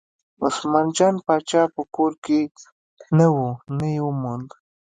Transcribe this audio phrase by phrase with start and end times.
[0.45, 2.39] عثمان جان پاچا په کور کې
[3.17, 3.35] نه و
[3.77, 4.47] نه یې وموند.